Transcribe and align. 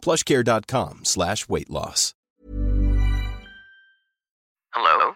plushcare.com 0.00 1.04
slash 1.04 1.48
weight 1.48 1.70
loss. 1.70 2.14
Hello? 4.72 5.14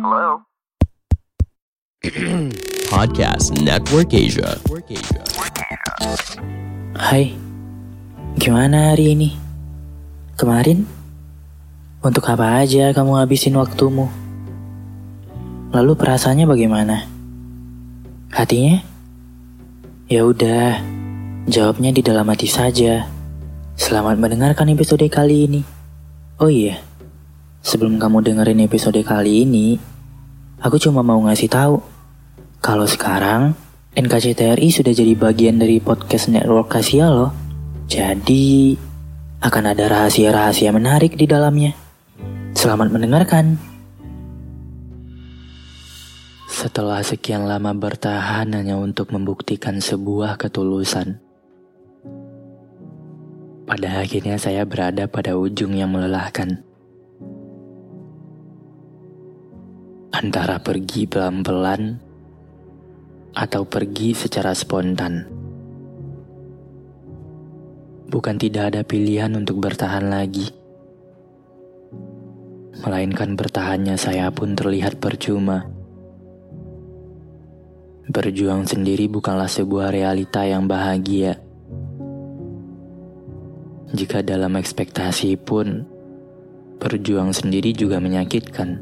Hello? 0.00 0.26
Podcast 2.90 3.60
Network 3.60 4.14
Asia. 4.16 4.56
Hai, 6.96 7.36
gimana 8.40 8.96
hari 8.96 9.12
ini? 9.14 9.30
Kemarin? 10.40 10.88
Untuk 12.00 12.24
apa 12.32 12.64
aja 12.64 12.96
kamu 12.96 13.20
habisin 13.20 13.60
waktumu? 13.60 14.08
Lalu 15.70 15.92
perasaannya 15.94 16.48
bagaimana? 16.48 17.04
Hatinya? 18.32 18.80
Ya 20.10 20.26
udah, 20.26 20.80
jawabnya 21.50 21.90
di 21.90 21.98
dalam 21.98 22.30
hati 22.30 22.46
saja. 22.46 23.10
Selamat 23.74 24.22
mendengarkan 24.22 24.70
episode 24.70 25.02
kali 25.10 25.50
ini. 25.50 25.60
Oh 26.38 26.46
iya, 26.46 26.78
sebelum 27.58 27.98
kamu 27.98 28.22
dengerin 28.22 28.62
episode 28.62 29.02
kali 29.02 29.42
ini, 29.42 29.74
aku 30.62 30.78
cuma 30.78 31.02
mau 31.02 31.18
ngasih 31.26 31.50
tahu 31.50 31.82
kalau 32.62 32.86
sekarang 32.86 33.58
NKCTRI 33.98 34.70
sudah 34.70 34.94
jadi 34.94 35.18
bagian 35.18 35.58
dari 35.58 35.82
podcast 35.82 36.30
network 36.30 36.70
Asia 36.70 37.10
loh. 37.10 37.34
Jadi 37.90 38.78
akan 39.42 39.64
ada 39.74 39.90
rahasia-rahasia 39.90 40.70
menarik 40.70 41.18
di 41.18 41.26
dalamnya. 41.26 41.74
Selamat 42.54 42.94
mendengarkan. 42.94 43.58
Setelah 46.46 47.02
sekian 47.02 47.48
lama 47.48 47.74
bertahan 47.74 48.54
hanya 48.54 48.78
untuk 48.78 49.10
membuktikan 49.10 49.80
sebuah 49.80 50.38
ketulusan, 50.38 51.29
pada 53.70 54.02
akhirnya 54.02 54.34
saya 54.34 54.66
berada 54.66 55.06
pada 55.06 55.38
ujung 55.38 55.78
yang 55.78 55.94
melelahkan. 55.94 56.58
Antara 60.10 60.58
pergi 60.58 61.06
pelan-pelan 61.06 62.02
atau 63.30 63.62
pergi 63.62 64.10
secara 64.18 64.58
spontan. 64.58 65.22
Bukan 68.10 68.42
tidak 68.42 68.74
ada 68.74 68.82
pilihan 68.82 69.30
untuk 69.38 69.62
bertahan 69.62 70.10
lagi 70.10 70.50
melainkan 72.80 73.36
bertahannya 73.36 73.94
saya 74.00 74.32
pun 74.32 74.56
terlihat 74.56 74.98
percuma. 74.98 75.68
Berjuang 78.08 78.66
sendiri 78.66 79.06
bukanlah 79.06 79.46
sebuah 79.46 79.92
realita 79.92 80.42
yang 80.48 80.66
bahagia. 80.66 81.49
Jika 83.90 84.22
dalam 84.22 84.54
ekspektasi 84.54 85.34
pun, 85.34 85.82
berjuang 86.78 87.34
sendiri 87.34 87.74
juga 87.74 87.98
menyakitkan. 87.98 88.78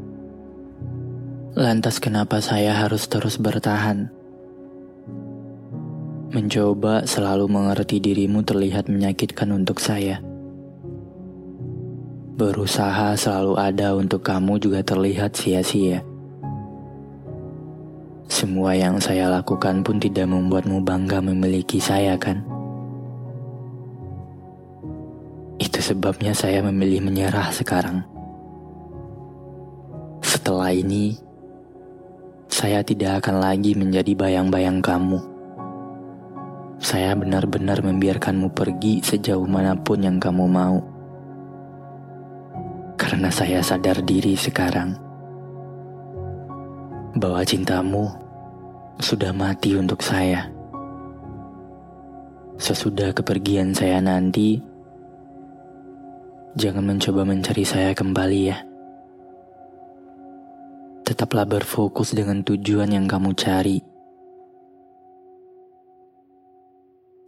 Lantas 1.57 1.97
kenapa 1.97 2.37
saya 2.45 2.77
harus 2.77 3.09
terus 3.09 3.41
bertahan? 3.41 4.13
Mencoba 6.29 7.09
selalu 7.09 7.49
mengerti 7.49 7.97
dirimu 7.97 8.45
terlihat 8.45 8.85
menyakitkan 8.85 9.49
untuk 9.49 9.81
saya. 9.81 10.21
Berusaha 12.37 13.17
selalu 13.17 13.57
ada 13.57 13.97
untuk 13.97 14.21
kamu 14.21 14.61
juga 14.61 14.85
terlihat 14.85 15.33
sia-sia. 15.33 16.05
Semua 18.29 18.77
yang 18.77 19.01
saya 19.01 19.25
lakukan 19.25 19.81
pun 19.81 19.97
tidak 19.97 20.29
membuatmu 20.29 20.85
bangga 20.85 21.17
memiliki 21.17 21.81
saya, 21.81 22.13
kan? 22.13 22.58
Sebabnya 25.89 26.37
saya 26.37 26.61
memilih 26.61 27.01
menyerah 27.01 27.49
sekarang. 27.49 28.05
Setelah 30.21 30.69
ini, 30.69 31.17
saya 32.45 32.85
tidak 32.85 33.25
akan 33.25 33.41
lagi 33.41 33.73
menjadi 33.73 34.13
bayang-bayang 34.13 34.85
kamu. 34.85 35.17
Saya 36.77 37.17
benar-benar 37.17 37.81
membiarkanmu 37.81 38.53
pergi 38.53 39.01
sejauh 39.01 39.49
mana 39.49 39.73
pun 39.73 39.99
yang 40.05 40.21
kamu 40.21 40.45
mau 40.45 40.77
karena 42.95 43.27
saya 43.33 43.59
sadar 43.59 43.99
diri 44.05 44.37
sekarang 44.37 44.95
bahwa 47.17 47.41
cintamu 47.43 48.07
sudah 49.01 49.33
mati 49.33 49.73
untuk 49.75 49.99
saya. 50.05 50.47
Sesudah 52.59 53.15
kepergian 53.15 53.71
saya 53.71 54.03
nanti, 54.03 54.68
jangan 56.57 56.81
mencoba 56.81 57.21
mencari 57.27 57.61
saya 57.67 57.91
kembali 57.93 58.39
ya. 58.41 58.57
Tetaplah 61.05 61.45
berfokus 61.45 62.13
dengan 62.13 62.41
tujuan 62.45 62.93
yang 62.93 63.05
kamu 63.09 63.33
cari. 63.33 63.81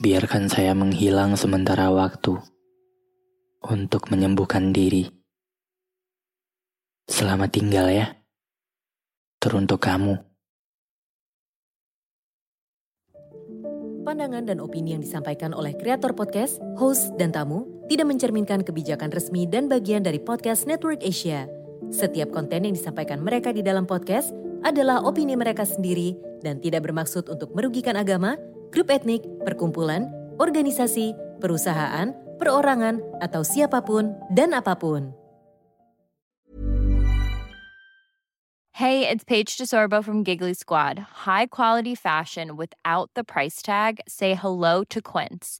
Biarkan 0.02 0.50
saya 0.50 0.74
menghilang 0.74 1.38
sementara 1.38 1.94
waktu 1.94 2.42
untuk 3.62 4.09
menyembuhkan 4.09 4.74
diri. 4.74 5.09
Selamat 7.06 7.53
tinggal 7.53 7.90
ya. 7.90 8.18
Teruntuk 9.42 9.82
kamu. 9.82 10.18
Pandangan 14.02 14.50
dan 14.50 14.58
opini 14.58 14.98
yang 14.98 15.06
disampaikan 15.06 15.53
oleh 15.53 15.78
kreator 15.78 16.18
podcast, 16.18 16.58
host, 16.78 17.14
dan 17.22 17.30
tamu 17.30 17.81
tidak 17.91 18.07
mencerminkan 18.07 18.63
kebijakan 18.63 19.12
resmi 19.12 19.44
dan 19.44 19.68
bagian 19.68 20.00
dari 20.00 20.16
podcast 20.16 20.63
Network 20.63 21.03
Asia. 21.03 21.44
Setiap 21.91 22.31
konten 22.31 22.63
yang 22.63 22.72
disampaikan 22.72 23.19
mereka 23.19 23.52
di 23.52 23.59
dalam 23.59 23.84
podcast 23.84 24.31
adalah 24.63 25.03
opini 25.03 25.35
mereka 25.35 25.68
sendiri 25.68 26.16
dan 26.40 26.63
tidak 26.63 26.88
bermaksud 26.88 27.28
untuk 27.28 27.52
merugikan 27.52 28.00
agama, 28.00 28.40
grup 28.72 28.88
etnik, 28.88 29.19
perkumpulan, 29.44 30.07
organisasi, 30.40 31.12
perusahaan, 31.44 32.16
perorangan, 32.40 33.03
atau 33.19 33.44
siapa 33.44 33.84
pun 33.84 34.16
dan 34.31 34.56
apa 34.56 34.72
pun. 34.79 35.12
Hey, 38.72 39.03
it's 39.03 39.28
Paige 39.28 39.59
DeSorbo 39.59 40.00
from 40.00 40.23
Giggly 40.23 40.56
Squad. 40.56 41.28
High 41.28 41.52
quality 41.52 42.00
fashion 42.00 42.56
without 42.56 43.12
the 43.19 43.28
price 43.28 43.59
tag. 43.59 44.00
Say 44.08 44.31
hello 44.31 44.88
to 44.88 45.03
Quince. 45.03 45.59